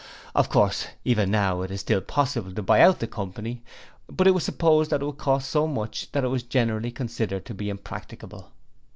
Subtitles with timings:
[0.33, 3.61] Of course, even now it was still possible to buy out the Company,
[4.09, 7.45] but it was supposed that it would cost so much that it was generally considered
[7.45, 8.51] to be impracticable.